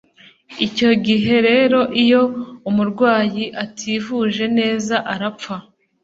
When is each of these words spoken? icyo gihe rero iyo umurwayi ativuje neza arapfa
icyo 0.65 0.89
gihe 1.07 1.35
rero 1.49 1.79
iyo 2.03 2.21
umurwayi 2.69 3.43
ativuje 3.63 4.43
neza 4.57 4.95
arapfa 5.13 5.55